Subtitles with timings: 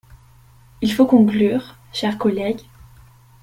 [0.81, 2.61] Il faut conclure, cher collègue.